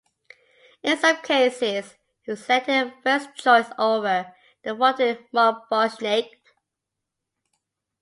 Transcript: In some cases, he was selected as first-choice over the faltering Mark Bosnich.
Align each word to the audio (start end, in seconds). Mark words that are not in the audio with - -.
In 0.81 0.97
some 0.97 1.17
cases, 1.21 1.93
he 2.23 2.31
was 2.31 2.43
selected 2.43 2.73
as 2.73 2.91
first-choice 3.27 3.67
over 3.77 4.33
the 4.63 4.75
faltering 4.75 5.27
Mark 5.31 5.69
Bosnich. 5.69 6.31